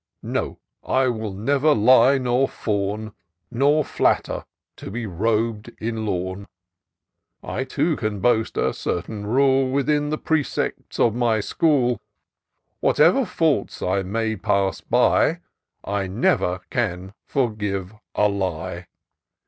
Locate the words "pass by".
14.35-15.41